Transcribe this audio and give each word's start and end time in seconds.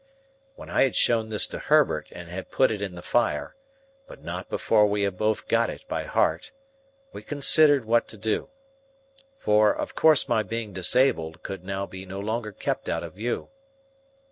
When 0.55 0.67
I 0.71 0.81
had 0.81 0.95
shown 0.95 1.29
this 1.29 1.45
to 1.49 1.59
Herbert 1.59 2.07
and 2.11 2.27
had 2.27 2.49
put 2.49 2.71
it 2.71 2.81
in 2.81 2.95
the 2.95 3.03
fire—but 3.03 4.23
not 4.23 4.49
before 4.49 4.87
we 4.87 5.03
had 5.03 5.15
both 5.15 5.47
got 5.47 5.69
it 5.69 5.87
by 5.87 6.05
heart—we 6.05 7.21
considered 7.21 7.85
what 7.85 8.07
to 8.07 8.17
do. 8.17 8.49
For, 9.37 9.71
of 9.71 9.93
course 9.93 10.27
my 10.27 10.41
being 10.41 10.73
disabled 10.73 11.43
could 11.43 11.63
now 11.63 11.85
be 11.85 12.07
no 12.07 12.19
longer 12.19 12.51
kept 12.51 12.89
out 12.89 13.03
of 13.03 13.13
view. 13.13 13.49